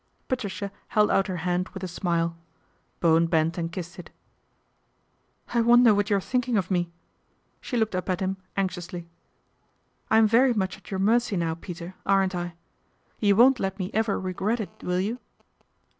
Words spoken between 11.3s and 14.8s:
now, Peter, aren't I? You won't let me ever regret it,